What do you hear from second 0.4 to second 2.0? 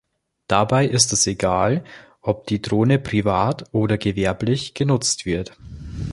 Dabei ist es egal,